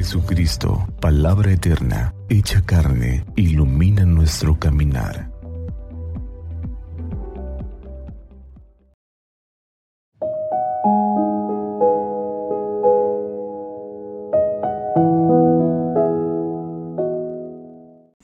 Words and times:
Jesucristo, 0.00 0.88
palabra 0.98 1.52
eterna, 1.52 2.14
hecha 2.30 2.64
carne, 2.64 3.22
ilumina 3.36 4.06
nuestro 4.06 4.58
caminar. 4.58 5.30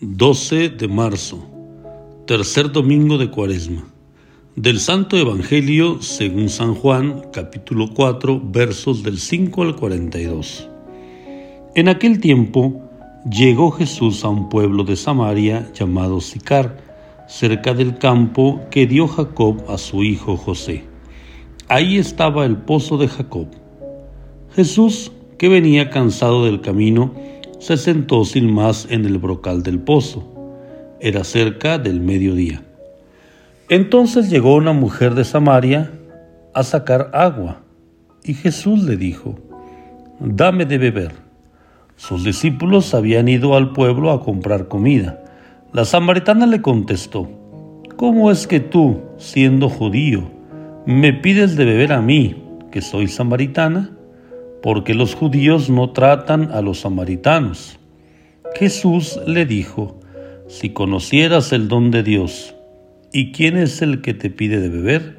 ...12 0.01 0.75
de 0.79 0.89
marzo... 0.89 1.47
...tercer 2.27 2.73
domingo 2.73 3.19
de 3.19 3.31
Cuaresma... 3.31 3.85
...del 4.55 4.81
Santo 4.81 5.19
Evangelio 5.19 6.01
según 6.01 6.49
San 6.49 6.75
Juan... 6.75 7.27
...capítulo 7.35 7.93
4... 7.93 8.41
...versos 8.43 9.03
del 9.03 9.19
5 9.19 9.63
al 9.63 9.77
42... 9.77 10.71
En 11.77 11.91
aquel 11.91 12.21
tiempo 12.21 12.81
llegó 13.31 13.71
Jesús 13.71 14.25
a 14.25 14.31
un 14.31 14.49
pueblo 14.49 14.83
de 14.83 14.97
Samaria 14.97 15.71
llamado 15.75 16.23
Sicar, 16.23 16.79
cerca 17.29 17.75
del 17.75 17.99
campo 17.99 18.63
que 18.71 18.87
dio 18.87 19.07
Jacob 19.07 19.63
a 19.69 19.77
su 19.77 20.03
hijo 20.03 20.39
José. 20.39 20.85
Ahí 21.69 21.99
estaba 21.99 22.47
el 22.47 22.57
pozo 22.57 22.97
de 22.97 23.09
Jacob. 23.09 23.49
Jesús, 24.55 25.13
que 25.37 25.51
venía 25.51 25.91
cansado 25.91 26.47
del 26.47 26.63
camino, 26.63 27.13
se 27.59 27.77
sentó 27.77 28.25
sin 28.25 28.51
más 28.51 28.87
en 28.89 29.05
el 29.05 29.19
brocal 29.19 29.63
del 29.63 29.79
pozo. 29.79 30.27
Era 30.99 31.25
cerca 31.25 31.77
del 31.77 32.01
mediodía. 32.01 32.65
Entonces 33.69 34.31
llegó 34.31 34.55
una 34.55 34.73
mujer 34.73 35.15
de 35.15 35.27
Samaria 35.27 35.93
a 36.55 36.63
sacar 36.63 37.11
agua, 37.13 37.61
y 38.25 38.33
Jesús 38.33 38.83
le 38.83 38.97
dijo, 38.97 39.35
Dame 40.21 40.65
de 40.65 40.79
beber. 40.79 41.26
Sus 41.97 42.25
discípulos 42.25 42.93
habían 42.93 43.27
ido 43.27 43.57
al 43.57 43.73
pueblo 43.73 44.11
a 44.11 44.23
comprar 44.23 44.69
comida. 44.69 45.25
La 45.73 45.87
samaritana 45.87 46.47
le 46.47 46.61
contestó, 46.61 47.29
¿Cómo 47.97 48.31
es 48.31 48.47
que 48.47 48.61
tú, 48.61 49.01
siendo 49.17 49.71
judío, 49.71 50.31
me 50.85 51.15
pides 51.15 51.57
de 51.57 51.65
beber 51.65 51.95
a 51.95 52.03
mí, 52.03 52.45
que 52.71 52.83
soy 52.83 53.09
samaritana? 53.09 53.91
Porque 54.63 54.93
los 54.93 55.15
judíos 55.15 55.71
no 55.71 55.91
tratan 55.91 56.53
a 56.53 56.61
los 56.61 56.81
samaritanos. 56.81 57.79
Jesús 58.55 59.19
le 59.27 59.47
dijo, 59.47 59.99
Si 60.49 60.71
conocieras 60.71 61.53
el 61.53 61.69
don 61.69 61.91
de 61.91 62.03
Dios, 62.03 62.55
¿y 63.11 63.33
quién 63.33 63.57
es 63.57 63.81
el 63.81 64.03
que 64.03 64.13
te 64.13 64.29
pide 64.29 64.61
de 64.61 64.69
beber? 64.69 65.19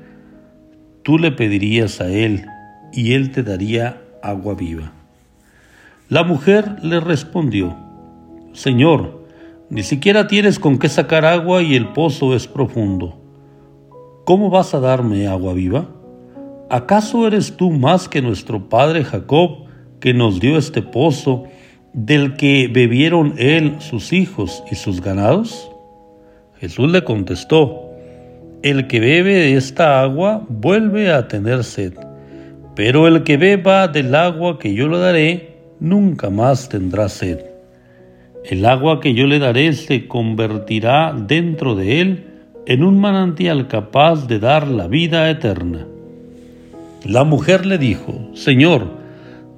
Tú 1.02 1.18
le 1.18 1.32
pedirías 1.32 2.02
a 2.02 2.10
él, 2.10 2.46
y 2.94 3.14
él 3.14 3.32
te 3.32 3.42
daría 3.42 4.00
agua 4.22 4.54
viva. 4.54 4.94
La 6.10 6.24
mujer 6.24 6.78
le 6.84 7.02
respondió, 7.02 7.76
Señor, 8.54 9.28
ni 9.70 9.84
siquiera 9.84 10.28
tienes 10.28 10.58
con 10.58 10.80
qué 10.80 10.88
sacar 10.88 11.26
agua 11.26 11.62
y 11.62 11.76
el 11.76 11.90
pozo 11.90 12.34
es 12.34 12.48
profundo. 12.48 13.20
¿Cómo 14.24 14.50
vas 14.50 14.74
a 14.74 14.80
darme 14.80 15.28
agua 15.28 15.54
viva? 15.54 15.90
¿Acaso 16.70 17.28
eres 17.28 17.58
tú 17.58 17.72
más 17.72 18.08
que 18.08 18.22
nuestro 18.22 18.70
padre 18.70 19.04
Jacob, 19.04 19.66
que 20.00 20.14
nos 20.14 20.40
dio 20.40 20.58
este 20.58 20.82
pozo, 20.82 21.44
del 21.92 22.38
que 22.38 22.70
bebieron 22.72 23.34
él, 23.38 23.76
sus 23.80 24.14
hijos 24.14 24.64
y 24.72 24.76
sus 24.76 25.02
ganados? 25.02 25.70
Jesús 26.58 26.90
le 26.90 27.04
contestó, 27.04 27.92
El 28.64 28.88
que 28.88 29.02
bebe 29.02 29.34
de 29.34 29.58
esta 29.58 30.02
agua 30.02 30.46
vuelve 30.48 31.12
a 31.12 31.28
tener 31.28 31.66
sed, 31.66 31.96
pero 32.76 33.08
el 33.08 33.24
que 33.24 33.36
beba 33.36 33.90
del 33.90 34.16
agua 34.16 34.58
que 34.58 34.74
yo 34.74 34.88
le 34.88 35.00
daré, 35.00 35.47
nunca 35.80 36.30
más 36.30 36.70
tendrá 36.70 37.10
sed. 37.10 37.40
El 38.46 38.66
agua 38.66 39.00
que 39.00 39.14
yo 39.14 39.28
le 39.28 39.40
daré 39.40 39.74
se 39.74 40.08
convertirá 40.08 41.14
dentro 41.14 41.76
de 41.76 42.02
él 42.02 42.24
en 42.66 42.84
un 42.84 43.00
manantial 43.00 43.68
capaz 43.68 44.28
de 44.28 44.40
dar 44.40 44.68
la 44.68 44.88
vida 44.88 45.30
eterna. 45.30 45.86
La 47.06 47.24
mujer 47.24 47.66
le 47.66 47.78
dijo, 47.78 48.30
Señor, 48.34 48.98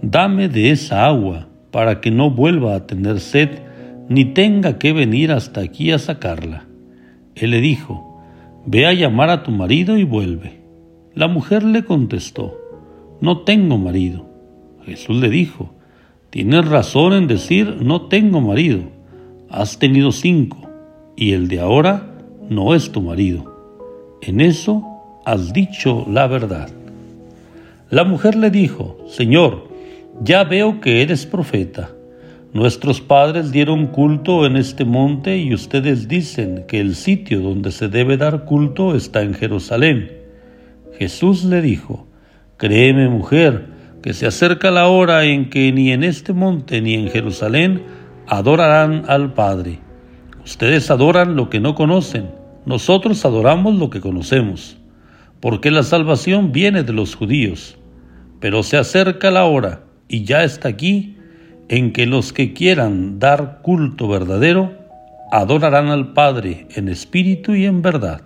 dame 0.01 0.49
de 0.49 0.71
esa 0.71 1.05
agua 1.05 1.47
para 1.71 2.01
que 2.01 2.11
no 2.11 2.29
vuelva 2.29 2.75
a 2.75 2.85
tener 2.87 3.19
sed 3.19 3.49
ni 4.09 4.25
tenga 4.25 4.79
que 4.79 4.93
venir 4.93 5.31
hasta 5.31 5.61
aquí 5.61 5.91
a 5.91 5.99
sacarla. 5.99 6.65
Él 7.35 7.51
le 7.51 7.61
dijo, 7.61 8.05
Ve 8.65 8.85
a 8.85 8.93
llamar 8.93 9.29
a 9.29 9.43
tu 9.43 9.51
marido 9.51 9.97
y 9.97 10.03
vuelve. 10.03 10.59
La 11.15 11.27
mujer 11.27 11.63
le 11.63 11.85
contestó, 11.85 12.57
No 13.21 13.41
tengo 13.41 13.77
marido. 13.77 14.27
Jesús 14.83 15.17
le 15.17 15.29
dijo, 15.29 15.73
Tienes 16.29 16.67
razón 16.67 17.13
en 17.13 17.27
decir, 17.27 17.77
no 17.81 18.03
tengo 18.03 18.39
marido. 18.39 18.81
Has 19.49 19.79
tenido 19.79 20.11
cinco, 20.11 20.69
y 21.15 21.33
el 21.33 21.47
de 21.47 21.59
ahora 21.59 22.15
no 22.49 22.75
es 22.75 22.91
tu 22.91 23.01
marido. 23.01 23.55
En 24.21 24.41
eso 24.41 24.83
has 25.25 25.53
dicho 25.53 26.05
la 26.07 26.27
verdad. 26.27 26.69
La 27.89 28.03
mujer 28.03 28.35
le 28.35 28.51
dijo, 28.51 28.97
Señor, 29.07 29.69
ya 30.21 30.43
veo 30.43 30.79
que 30.81 31.01
eres 31.01 31.25
profeta. 31.25 31.91
Nuestros 32.53 33.01
padres 33.01 33.51
dieron 33.51 33.87
culto 33.87 34.45
en 34.45 34.55
este 34.55 34.85
monte 34.85 35.37
y 35.37 35.53
ustedes 35.53 36.07
dicen 36.07 36.65
que 36.67 36.79
el 36.79 36.95
sitio 36.95 37.41
donde 37.41 37.71
se 37.71 37.89
debe 37.89 38.17
dar 38.17 38.45
culto 38.45 38.95
está 38.95 39.21
en 39.23 39.33
Jerusalén. 39.33 40.11
Jesús 40.97 41.43
le 41.43 41.61
dijo, 41.61 42.07
Créeme 42.57 43.07
mujer, 43.07 43.78
que 44.01 44.13
se 44.13 44.27
acerca 44.27 44.71
la 44.71 44.87
hora 44.87 45.25
en 45.25 45.49
que 45.49 45.71
ni 45.71 45.91
en 45.91 46.03
este 46.03 46.33
monte 46.33 46.81
ni 46.81 46.93
en 46.93 47.09
Jerusalén 47.09 47.83
adorarán 48.27 49.05
al 49.07 49.33
Padre. 49.33 49.79
Ustedes 50.43 50.89
adoran 50.89 51.35
lo 51.35 51.49
que 51.49 51.59
no 51.59 51.75
conocen, 51.75 52.29
nosotros 52.65 53.25
adoramos 53.25 53.75
lo 53.75 53.89
que 53.89 54.01
conocemos, 54.01 54.77
porque 55.39 55.71
la 55.71 55.83
salvación 55.83 56.51
viene 56.51 56.83
de 56.83 56.93
los 56.93 57.15
judíos. 57.15 57.77
Pero 58.39 58.63
se 58.63 58.77
acerca 58.77 59.31
la 59.31 59.45
hora, 59.45 59.83
y 60.07 60.23
ya 60.23 60.43
está 60.43 60.69
aquí, 60.69 61.17
en 61.67 61.91
que 61.91 62.05
los 62.05 62.31
que 62.33 62.53
quieran 62.53 63.19
dar 63.19 63.59
culto 63.61 64.07
verdadero, 64.07 64.73
adorarán 65.31 65.87
al 65.89 66.13
Padre 66.13 66.67
en 66.75 66.89
espíritu 66.89 67.53
y 67.53 67.65
en 67.65 67.81
verdad, 67.81 68.21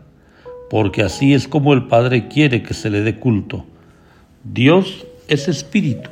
porque 0.69 1.01
así 1.01 1.33
es 1.33 1.47
como 1.47 1.73
el 1.73 1.87
Padre 1.87 2.27
quiere 2.27 2.63
que 2.63 2.73
se 2.73 2.89
le 2.89 3.01
dé 3.01 3.15
culto. 3.19 3.65
Dios 4.43 5.05
es 5.27 5.47
espíritu, 5.47 6.09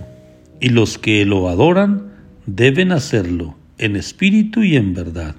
y 0.60 0.70
los 0.70 0.98
que 0.98 1.26
lo 1.26 1.50
adoran 1.50 2.12
deben 2.46 2.92
hacerlo 2.92 3.56
en 3.78 3.96
espíritu 3.96 4.64
y 4.64 4.76
en 4.76 4.94
verdad. 4.94 5.36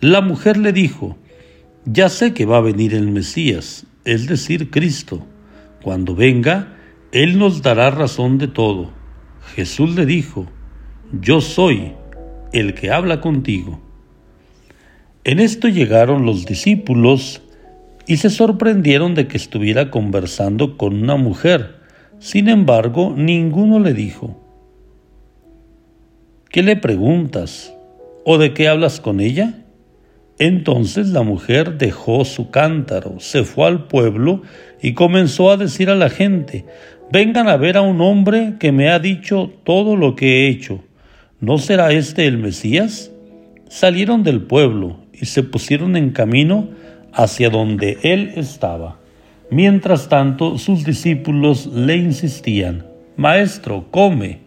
La 0.00 0.20
mujer 0.20 0.56
le 0.56 0.72
dijo, 0.72 1.16
ya 1.84 2.08
sé 2.08 2.34
que 2.34 2.44
va 2.44 2.58
a 2.58 2.62
venir 2.62 2.94
el 2.94 3.08
Mesías, 3.08 3.86
es 4.04 4.26
decir, 4.26 4.70
Cristo. 4.70 5.26
Cuando 5.82 6.14
venga, 6.14 6.76
Él 7.12 7.38
nos 7.38 7.62
dará 7.62 7.90
razón 7.90 8.38
de 8.38 8.48
todo. 8.48 8.90
Jesús 9.54 9.94
le 9.96 10.06
dijo, 10.06 10.46
yo 11.20 11.40
soy 11.40 11.92
el 12.52 12.74
que 12.74 12.90
habla 12.90 13.20
contigo. 13.20 13.80
En 15.24 15.40
esto 15.40 15.68
llegaron 15.68 16.26
los 16.26 16.46
discípulos 16.46 17.42
y 18.06 18.18
se 18.18 18.30
sorprendieron 18.30 19.14
de 19.14 19.26
que 19.26 19.36
estuviera 19.36 19.90
conversando 19.90 20.76
con 20.76 21.02
una 21.02 21.16
mujer 21.16 21.79
sin 22.20 22.48
embargo, 22.48 23.14
ninguno 23.16 23.80
le 23.80 23.94
dijo, 23.94 24.36
¿qué 26.50 26.62
le 26.62 26.76
preguntas? 26.76 27.74
¿O 28.26 28.36
de 28.36 28.52
qué 28.52 28.68
hablas 28.68 29.00
con 29.00 29.20
ella? 29.20 29.64
Entonces 30.38 31.08
la 31.08 31.22
mujer 31.22 31.78
dejó 31.78 32.26
su 32.26 32.50
cántaro, 32.50 33.20
se 33.20 33.44
fue 33.44 33.66
al 33.66 33.86
pueblo 33.86 34.42
y 34.82 34.92
comenzó 34.92 35.50
a 35.50 35.56
decir 35.56 35.88
a 35.88 35.94
la 35.94 36.10
gente, 36.10 36.66
vengan 37.10 37.48
a 37.48 37.56
ver 37.56 37.78
a 37.78 37.82
un 37.82 38.02
hombre 38.02 38.56
que 38.60 38.70
me 38.70 38.90
ha 38.90 38.98
dicho 38.98 39.50
todo 39.64 39.96
lo 39.96 40.14
que 40.14 40.44
he 40.44 40.48
hecho. 40.48 40.84
¿No 41.40 41.56
será 41.56 41.90
este 41.92 42.26
el 42.26 42.36
Mesías? 42.36 43.10
Salieron 43.70 44.24
del 44.24 44.42
pueblo 44.42 44.98
y 45.14 45.24
se 45.24 45.42
pusieron 45.42 45.96
en 45.96 46.10
camino 46.10 46.68
hacia 47.14 47.48
donde 47.48 47.96
él 48.02 48.32
estaba. 48.36 48.99
Mientras 49.50 50.08
tanto, 50.08 50.58
sus 50.58 50.84
discípulos 50.84 51.66
le 51.66 51.96
insistían, 51.96 52.86
Maestro, 53.16 53.86
come. 53.90 54.40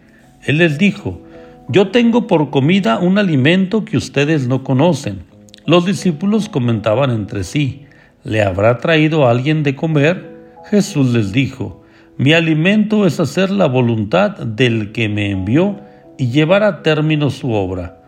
Él 0.45 0.59
les 0.59 0.77
dijo, 0.77 1.21
Yo 1.67 1.89
tengo 1.89 2.25
por 2.25 2.50
comida 2.50 3.00
un 3.00 3.17
alimento 3.17 3.83
que 3.83 3.97
ustedes 3.97 4.47
no 4.47 4.63
conocen. 4.63 5.23
Los 5.65 5.85
discípulos 5.85 6.47
comentaban 6.47 7.11
entre 7.11 7.44
sí, 7.44 7.85
¿le 8.23 8.41
habrá 8.41 8.77
traído 8.77 9.27
alguien 9.27 9.63
de 9.63 9.75
comer? 9.75 10.38
Jesús 10.71 11.13
les 11.13 11.33
dijo, 11.33 11.83
Mi 12.17 12.31
alimento 12.31 13.06
es 13.06 13.19
hacer 13.19 13.51
la 13.51 13.67
voluntad 13.67 14.31
del 14.31 14.94
que 14.94 15.09
me 15.09 15.31
envió 15.31 15.81
y 16.17 16.29
llevar 16.31 16.63
a 16.63 16.81
término 16.81 17.29
su 17.29 17.51
obra. 17.51 17.99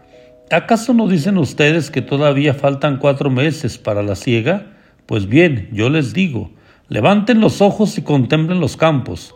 ¿Acaso 0.49 0.93
no 0.93 1.09
dicen 1.09 1.37
ustedes 1.37 1.91
que 1.91 2.01
todavía 2.01 2.53
faltan 2.53 2.99
cuatro 2.99 3.29
meses 3.29 3.77
para 3.77 4.01
la 4.01 4.15
siega? 4.15 4.67
Pues 5.05 5.27
bien, 5.27 5.69
yo 5.73 5.89
les 5.89 6.13
digo, 6.13 6.51
Levanten 6.87 7.41
los 7.41 7.61
ojos 7.61 7.97
y 7.97 8.03
contemplen 8.03 8.59
los 8.59 8.77
campos, 8.77 9.35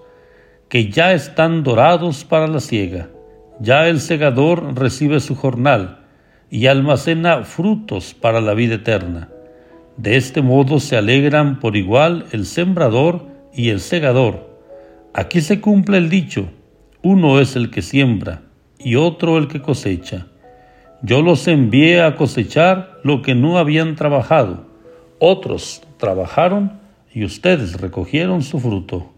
que 0.67 0.89
ya 0.89 1.13
están 1.13 1.63
dorados 1.63 2.23
para 2.23 2.47
la 2.47 2.59
siega. 2.59 3.09
Ya 3.59 3.87
el 3.87 3.99
segador 3.99 4.77
recibe 4.77 5.19
su 5.19 5.35
jornal 5.35 6.05
y 6.51 6.67
almacena 6.67 7.43
frutos 7.43 8.13
para 8.13 8.39
la 8.39 8.53
vida 8.53 8.75
eterna. 8.75 9.29
De 9.97 10.15
este 10.15 10.43
modo 10.43 10.79
se 10.79 10.95
alegran 10.95 11.59
por 11.59 11.75
igual 11.75 12.25
el 12.31 12.45
sembrador 12.45 13.25
y 13.51 13.69
el 13.69 13.79
segador. 13.79 14.49
Aquí 15.13 15.41
se 15.41 15.59
cumple 15.59 15.97
el 15.97 16.09
dicho, 16.09 16.51
uno 17.01 17.39
es 17.39 17.55
el 17.55 17.71
que 17.71 17.81
siembra 17.81 18.43
y 18.77 18.95
otro 18.95 19.37
el 19.39 19.47
que 19.47 19.61
cosecha. 19.61 20.27
Yo 21.01 21.21
los 21.23 21.47
envié 21.47 22.01
a 22.03 22.15
cosechar 22.15 22.99
lo 23.03 23.23
que 23.23 23.33
no 23.33 23.57
habían 23.57 23.95
trabajado. 23.95 24.67
Otros 25.17 25.81
trabajaron 25.97 26.78
y 27.13 27.23
ustedes 27.23 27.79
recogieron 27.79 28.41
su 28.41 28.59
fruto. 28.59 29.13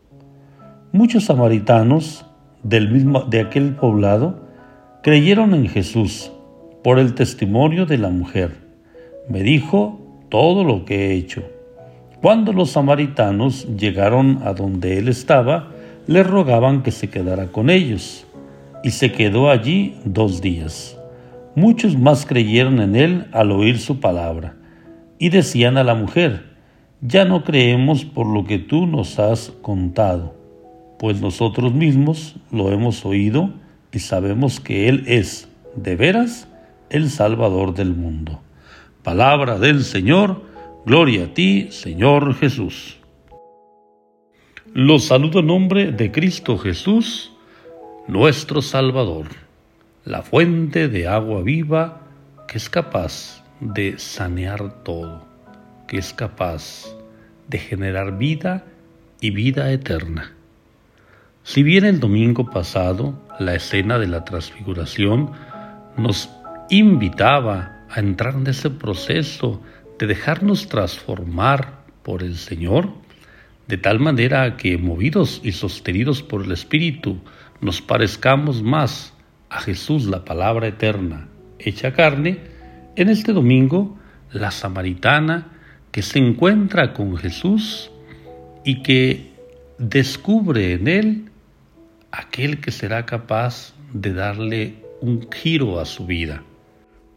Muchos 0.91 1.25
samaritanos 1.25 2.25
del 2.63 2.91
mismo, 2.91 3.21
de 3.21 3.41
aquel 3.41 3.75
poblado 3.75 4.47
creyeron 5.03 5.53
en 5.53 5.67
Jesús 5.67 6.31
por 6.83 6.99
el 6.99 7.13
testimonio 7.15 7.85
de 7.85 7.97
la 7.97 8.09
mujer. 8.09 8.51
Me 9.29 9.43
dijo 9.43 9.99
todo 10.29 10.63
lo 10.63 10.85
que 10.85 11.07
he 11.07 11.13
hecho. 11.13 11.43
Cuando 12.21 12.53
los 12.53 12.71
samaritanos 12.71 13.67
llegaron 13.75 14.39
a 14.43 14.53
donde 14.53 14.97
él 14.97 15.07
estaba, 15.07 15.69
le 16.07 16.23
rogaban 16.23 16.83
que 16.83 16.91
se 16.91 17.09
quedara 17.09 17.47
con 17.47 17.69
ellos, 17.69 18.25
y 18.83 18.91
se 18.91 19.11
quedó 19.11 19.49
allí 19.49 19.95
dos 20.05 20.41
días. 20.41 20.97
Muchos 21.55 21.97
más 21.97 22.25
creyeron 22.25 22.79
en 22.79 22.95
él 22.95 23.25
al 23.31 23.51
oír 23.51 23.79
su 23.79 23.99
palabra, 23.99 24.55
y 25.19 25.29
decían 25.29 25.77
a 25.77 25.83
la 25.83 25.95
mujer, 25.95 26.50
ya 27.01 27.25
no 27.25 27.43
creemos 27.43 28.05
por 28.05 28.27
lo 28.27 28.45
que 28.45 28.59
tú 28.59 28.85
nos 28.85 29.19
has 29.19 29.51
contado, 29.61 30.35
pues 30.99 31.19
nosotros 31.21 31.73
mismos 31.73 32.35
lo 32.51 32.71
hemos 32.71 33.05
oído 33.05 33.51
y 33.91 33.99
sabemos 33.99 34.59
que 34.59 34.87
Él 34.87 35.03
es, 35.07 35.49
de 35.75 35.95
veras, 35.95 36.47
el 36.89 37.09
Salvador 37.09 37.73
del 37.73 37.93
mundo. 37.93 38.39
Palabra 39.03 39.57
del 39.57 39.83
Señor, 39.83 40.43
gloria 40.85 41.25
a 41.25 41.33
ti, 41.33 41.67
Señor 41.71 42.35
Jesús. 42.35 42.99
Los 44.73 45.05
saludo 45.05 45.39
en 45.39 45.47
nombre 45.47 45.91
de 45.91 46.11
Cristo 46.11 46.57
Jesús, 46.57 47.33
nuestro 48.07 48.61
Salvador 48.61 49.27
la 50.05 50.23
fuente 50.23 50.87
de 50.87 51.07
agua 51.07 51.43
viva 51.43 52.01
que 52.47 52.57
es 52.57 52.69
capaz 52.69 53.43
de 53.59 53.99
sanear 53.99 54.83
todo, 54.83 55.27
que 55.91 55.97
es 55.97 56.13
capaz 56.13 56.85
de 57.49 57.57
generar 57.57 58.17
vida 58.17 58.63
y 59.19 59.31
vida 59.31 59.73
eterna. 59.73 60.31
Si 61.43 61.63
bien 61.63 61.83
el 61.83 61.99
domingo 61.99 62.49
pasado 62.49 63.21
la 63.39 63.55
escena 63.55 63.99
de 63.99 64.07
la 64.07 64.23
transfiguración 64.23 65.31
nos 65.97 66.29
invitaba 66.69 67.83
a 67.89 67.99
entrar 67.99 68.35
en 68.35 68.47
ese 68.47 68.69
proceso 68.69 69.61
de 69.99 70.07
dejarnos 70.07 70.69
transformar 70.69 71.83
por 72.03 72.23
el 72.23 72.37
Señor, 72.37 72.87
de 73.67 73.75
tal 73.75 73.99
manera 73.99 74.55
que 74.55 74.77
movidos 74.77 75.41
y 75.43 75.51
sostenidos 75.51 76.23
por 76.23 76.45
el 76.45 76.53
Espíritu 76.53 77.19
nos 77.59 77.81
parezcamos 77.81 78.63
más 78.63 79.13
a 79.49 79.59
Jesús 79.59 80.05
la 80.05 80.23
palabra 80.23 80.67
eterna 80.67 81.27
hecha 81.59 81.91
carne, 81.91 82.39
en 82.95 83.09
este 83.09 83.33
domingo 83.33 83.99
la 84.31 84.51
samaritana 84.51 85.57
que 85.91 86.01
se 86.01 86.19
encuentra 86.19 86.93
con 86.93 87.17
Jesús 87.17 87.91
y 88.63 88.81
que 88.81 89.31
descubre 89.77 90.73
en 90.73 90.87
él 90.87 91.25
aquel 92.11 92.59
que 92.59 92.71
será 92.71 93.05
capaz 93.05 93.73
de 93.93 94.13
darle 94.13 94.75
un 95.01 95.27
giro 95.31 95.79
a 95.79 95.85
su 95.85 96.05
vida. 96.05 96.43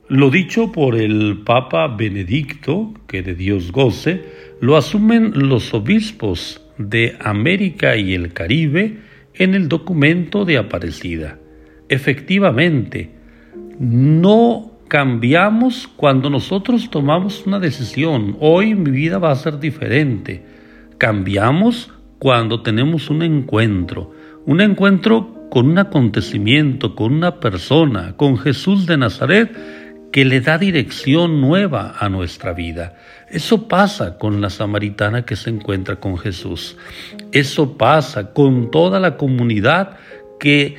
Lo 0.08 0.30
dicho 0.30 0.70
por 0.70 0.96
el 0.96 1.42
Papa 1.44 1.88
Benedicto, 1.88 2.92
que 3.06 3.22
de 3.22 3.34
Dios 3.34 3.72
goce, 3.72 4.22
lo 4.60 4.76
asumen 4.76 5.32
los 5.48 5.72
obispos 5.72 6.60
de 6.76 7.16
América 7.20 7.96
y 7.96 8.14
el 8.14 8.32
Caribe 8.32 8.98
en 9.34 9.54
el 9.54 9.68
documento 9.68 10.44
de 10.44 10.58
Aparecida. 10.58 11.38
Efectivamente, 11.88 13.10
no 13.78 14.73
cambiamos 14.94 15.88
cuando 15.96 16.30
nosotros 16.30 16.88
tomamos 16.88 17.48
una 17.48 17.58
decisión. 17.58 18.36
Hoy 18.38 18.76
mi 18.76 18.92
vida 18.92 19.18
va 19.18 19.32
a 19.32 19.34
ser 19.34 19.58
diferente. 19.58 20.46
Cambiamos 20.98 21.90
cuando 22.20 22.62
tenemos 22.62 23.10
un 23.10 23.22
encuentro. 23.22 24.12
Un 24.46 24.60
encuentro 24.60 25.48
con 25.50 25.66
un 25.66 25.78
acontecimiento, 25.78 26.94
con 26.94 27.12
una 27.12 27.40
persona, 27.40 28.14
con 28.16 28.38
Jesús 28.38 28.86
de 28.86 28.96
Nazaret 28.96 30.12
que 30.12 30.24
le 30.24 30.40
da 30.40 30.58
dirección 30.58 31.40
nueva 31.40 31.96
a 31.98 32.08
nuestra 32.08 32.52
vida. 32.52 32.94
Eso 33.28 33.66
pasa 33.66 34.16
con 34.16 34.40
la 34.40 34.48
samaritana 34.48 35.24
que 35.24 35.34
se 35.34 35.50
encuentra 35.50 35.96
con 35.96 36.18
Jesús. 36.18 36.76
Eso 37.32 37.76
pasa 37.76 38.32
con 38.32 38.70
toda 38.70 39.00
la 39.00 39.16
comunidad 39.16 39.96
que 40.38 40.76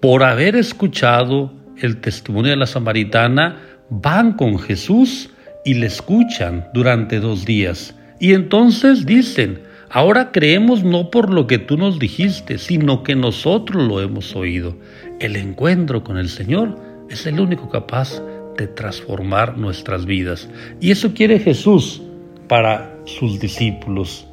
por 0.00 0.22
haber 0.22 0.54
escuchado 0.54 1.57
el 1.80 2.00
testimonio 2.00 2.50
de 2.50 2.56
la 2.56 2.66
samaritana, 2.66 3.56
van 3.90 4.32
con 4.34 4.58
Jesús 4.58 5.30
y 5.64 5.74
le 5.74 5.86
escuchan 5.86 6.68
durante 6.74 7.20
dos 7.20 7.44
días. 7.44 7.94
Y 8.20 8.34
entonces 8.34 9.06
dicen, 9.06 9.60
ahora 9.90 10.32
creemos 10.32 10.84
no 10.84 11.10
por 11.10 11.32
lo 11.32 11.46
que 11.46 11.58
tú 11.58 11.76
nos 11.76 11.98
dijiste, 11.98 12.58
sino 12.58 13.02
que 13.02 13.14
nosotros 13.14 13.86
lo 13.86 14.00
hemos 14.00 14.34
oído. 14.34 14.76
El 15.20 15.36
encuentro 15.36 16.04
con 16.04 16.18
el 16.18 16.28
Señor 16.28 16.78
es 17.10 17.26
el 17.26 17.40
único 17.40 17.68
capaz 17.68 18.22
de 18.56 18.66
transformar 18.66 19.56
nuestras 19.56 20.04
vidas. 20.04 20.48
Y 20.80 20.90
eso 20.90 21.14
quiere 21.14 21.38
Jesús 21.38 22.02
para 22.48 22.96
sus 23.04 23.38
discípulos, 23.40 24.26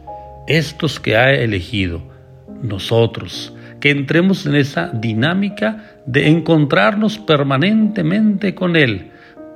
estos 0.48 1.00
que 1.00 1.16
ha 1.16 1.34
elegido, 1.34 2.02
nosotros 2.62 3.54
que 3.86 3.92
entremos 3.92 4.48
en 4.48 4.56
esa 4.56 4.90
dinámica 4.90 5.95
de 6.06 6.28
encontrarnos 6.30 7.18
permanentemente 7.18 8.54
con 8.54 8.76
Él. 8.76 9.12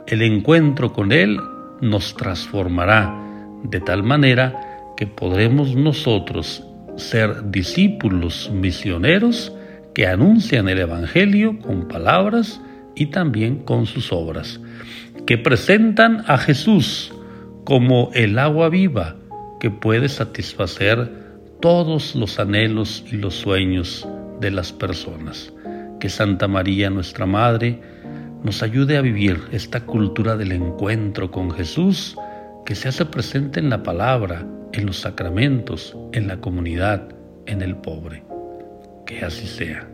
El 0.07 0.21
encuentro 0.21 0.93
con 0.93 1.11
Él 1.11 1.39
nos 1.81 2.15
transformará 2.15 3.15
de 3.63 3.79
tal 3.79 4.03
manera 4.03 4.93
que 4.97 5.07
podremos 5.07 5.75
nosotros 5.75 6.63
ser 6.97 7.49
discípulos 7.51 8.51
misioneros 8.53 9.53
que 9.93 10.07
anuncian 10.07 10.67
el 10.69 10.79
Evangelio 10.79 11.59
con 11.59 11.87
palabras 11.87 12.61
y 12.95 13.07
también 13.07 13.59
con 13.59 13.85
sus 13.85 14.11
obras, 14.11 14.59
que 15.25 15.37
presentan 15.37 16.23
a 16.27 16.37
Jesús 16.37 17.13
como 17.63 18.11
el 18.13 18.37
agua 18.39 18.69
viva 18.69 19.15
que 19.59 19.69
puede 19.69 20.09
satisfacer 20.09 21.11
todos 21.61 22.15
los 22.15 22.39
anhelos 22.39 23.03
y 23.11 23.17
los 23.17 23.35
sueños 23.35 24.07
de 24.39 24.51
las 24.51 24.71
personas. 24.71 25.53
Que 25.99 26.09
Santa 26.09 26.47
María, 26.47 26.89
nuestra 26.89 27.25
Madre, 27.25 27.79
nos 28.43 28.63
ayude 28.63 28.97
a 28.97 29.01
vivir 29.01 29.41
esta 29.51 29.81
cultura 29.85 30.37
del 30.37 30.53
encuentro 30.53 31.29
con 31.29 31.51
Jesús 31.51 32.15
que 32.65 32.75
se 32.75 32.87
hace 32.87 33.05
presente 33.05 33.59
en 33.59 33.69
la 33.69 33.83
palabra, 33.83 34.45
en 34.71 34.85
los 34.85 34.99
sacramentos, 34.99 35.97
en 36.13 36.27
la 36.27 36.37
comunidad, 36.37 37.09
en 37.47 37.61
el 37.61 37.75
pobre. 37.75 38.23
Que 39.05 39.25
así 39.25 39.47
sea. 39.47 39.88